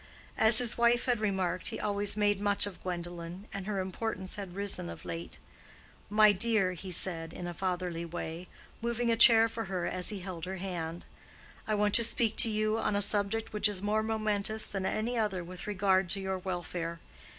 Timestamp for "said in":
6.89-7.45